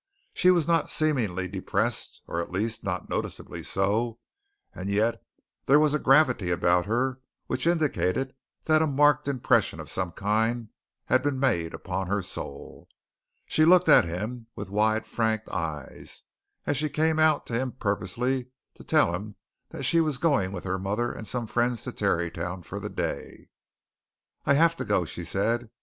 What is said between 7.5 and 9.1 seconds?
indicated that a